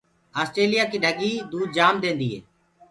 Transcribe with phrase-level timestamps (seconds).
[0.41, 2.39] اسٽيليِآ ڪي ڍڳي دود جآم ديندي هي۔